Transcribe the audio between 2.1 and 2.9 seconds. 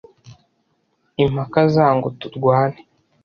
turwane